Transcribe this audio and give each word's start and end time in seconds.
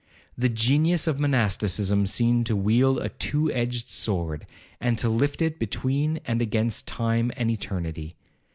The 0.35 0.49
genius 0.49 1.05
of 1.05 1.19
monasticism 1.19 2.07
seemed 2.07 2.47
to 2.47 2.55
wield 2.55 2.97
a 2.99 3.09
two 3.09 3.51
edged 3.51 3.87
sword, 3.89 4.47
and 4.79 4.97
to 4.97 5.07
lift 5.07 5.43
it 5.43 5.59
between 5.59 6.19
and 6.25 6.41
against 6.41 6.87
time 6.87 7.31
and 7.37 7.51
eternity. 7.51 8.15